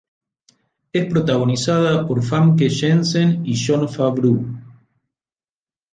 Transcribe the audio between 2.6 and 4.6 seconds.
Janssen y Jon Favreau.